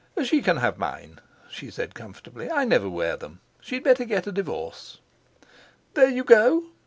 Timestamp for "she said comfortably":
1.47-2.49